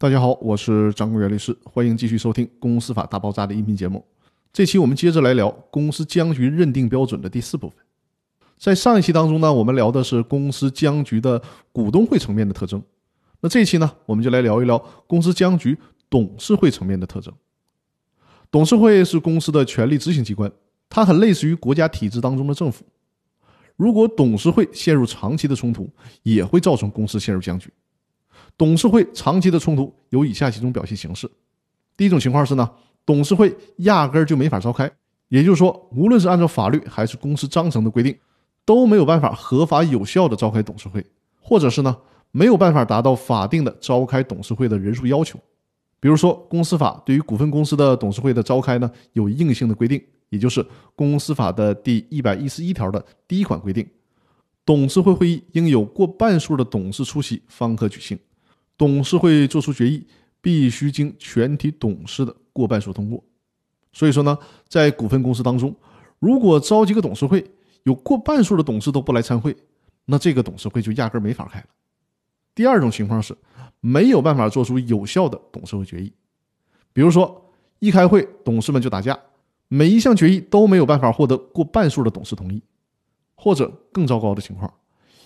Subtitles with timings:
[0.00, 4.02] 大家好，我是张国元律师，欢迎继续收听《公司法大爆炸》的音频节目。
[4.50, 7.76] 这期我们接着来聊公司僵局认定标准的第四部分。
[8.56, 12.82] 在上一期当中呢，我们聊的是公司僵局的股东会层面的特征。
[13.40, 15.76] 那这一期呢，我们就来聊一聊公司僵局
[16.08, 17.30] 董事会层面的特征。
[18.50, 20.50] 董事会是公司的权力执行机关，
[20.88, 22.86] 它很类似于国家体制当中的政府。
[23.76, 25.90] 如果董事会陷入长期的冲突，
[26.22, 27.70] 也会造成公司陷入僵局。
[28.60, 31.26] 董事会长期的冲突有以下几种表现形式。
[31.96, 32.70] 第一种情况是呢，
[33.06, 34.92] 董事会压根儿就没法召开，
[35.30, 38.14] 也就是说，无论是按照法律还是公司章程的规定，
[38.66, 41.02] 都没有办法合法有效的召开董事会，
[41.40, 41.96] 或者是呢，
[42.32, 45.40] 没有办法达到法定的召开董事会的人数要求。
[45.98, 50.62] 比如说，公司法对于股份公司的董事会的召开呢，有硬性的规定，也就是
[50.94, 53.88] 公司法的第一百一十一条的第一款规定，
[54.66, 58.18] 董事会会议应有过半数的董事出席方可举行。
[58.80, 60.06] 董事会作出决议，
[60.40, 63.22] 必须经全体董事的过半数通过。
[63.92, 65.76] 所以说呢，在股份公司当中，
[66.18, 67.44] 如果召集个董事会，
[67.82, 69.54] 有过半数的董事都不来参会，
[70.06, 71.66] 那这个董事会就压根没法开了。
[72.54, 73.36] 第二种情况是，
[73.80, 76.10] 没有办法做出有效的董事会决议。
[76.94, 79.18] 比如说，一开会，董事们就打架，
[79.68, 82.62] 每一项决议都没有办法获得过半数的董事同意。
[83.34, 84.72] 或者更糟糕的情况，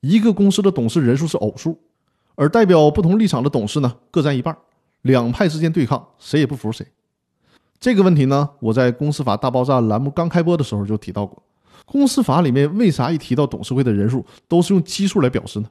[0.00, 1.80] 一个公司的董事人数是偶数。
[2.36, 4.56] 而代表不同立场的董事呢，各占一半，
[5.02, 6.86] 两派之间对抗，谁也不服谁。
[7.80, 11.42] 这个问题呢，我在《公司法大爆炸》栏目刚开播的时候就提到过。
[11.84, 15.68] 公司法里面为啥一提到董事会的人数都是用奇数来表示呢？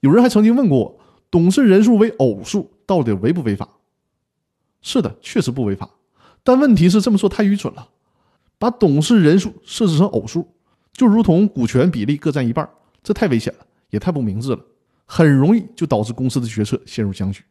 [0.00, 3.68] 有人还曾经问过我，董事人数为偶数到底违不违法？
[4.80, 5.90] 是的，确实不违法。
[6.42, 7.88] 但问题是这么做太愚蠢了，
[8.58, 10.48] 把董事人数设置成偶数，
[10.92, 12.68] 就如同股权比例各占一半，
[13.02, 14.60] 这太危险了，也太不明智了。
[15.10, 17.42] 很容易就导致公司的决策陷入僵局。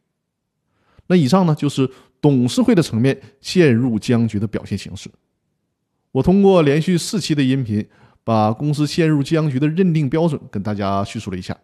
[1.08, 5.10] 那以上呢，就是董事会的层面陷入僵局的表现形式。
[6.12, 7.86] 我通过连续四期的音频，
[8.22, 11.58] 把公司陷入僵局的认定标准跟大家叙述了一下，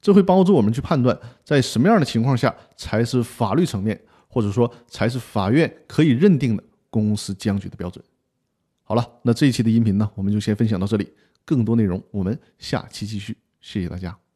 [0.00, 8.04] 这会帮助我们去判断，在什么样的情况下才是法律层面，或者说才是法院可以认定的公司僵局的标准。
[8.84, 11.08] 好了，那这一期的音频呢，我们就先分享到这里，
[11.44, 14.29] 更多内容我们下期继续，谢谢大家。